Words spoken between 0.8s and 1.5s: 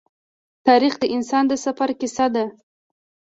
د انسان